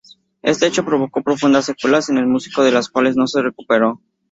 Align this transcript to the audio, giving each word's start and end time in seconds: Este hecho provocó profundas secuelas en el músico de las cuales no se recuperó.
Este 0.41 0.65
hecho 0.65 0.83
provocó 0.83 1.21
profundas 1.21 1.65
secuelas 1.65 2.09
en 2.09 2.17
el 2.17 2.25
músico 2.25 2.63
de 2.63 2.71
las 2.71 2.89
cuales 2.89 3.15
no 3.15 3.27
se 3.27 3.43
recuperó. 3.43 4.01